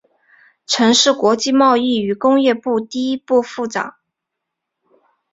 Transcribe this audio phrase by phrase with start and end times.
[0.65, 3.97] 曾是国际贸易与工业部第一副部长。